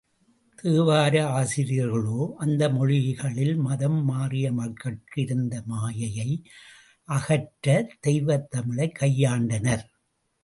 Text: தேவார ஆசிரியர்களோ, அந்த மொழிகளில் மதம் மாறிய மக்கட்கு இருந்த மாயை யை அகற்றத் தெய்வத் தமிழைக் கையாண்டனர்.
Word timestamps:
தேவார 0.61 1.23
ஆசிரியர்களோ, 1.25 2.33
அந்த 2.37 2.69
மொழிகளில் 2.69 3.55
மதம் 3.55 4.05
மாறிய 4.05 4.51
மக்கட்கு 4.51 5.21
இருந்த 5.21 5.61
மாயை 5.65 6.13
யை 6.13 6.43
அகற்றத் 7.07 7.91
தெய்வத் 7.99 8.51
தமிழைக் 8.51 8.97
கையாண்டனர். 8.99 9.85